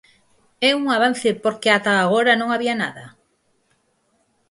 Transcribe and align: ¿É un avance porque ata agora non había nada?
¿É 0.69 0.69
un 0.81 0.85
avance 0.97 1.29
porque 1.43 1.69
ata 1.77 1.93
agora 1.97 2.33
non 2.39 2.49
había 2.51 2.75
nada? 2.83 3.05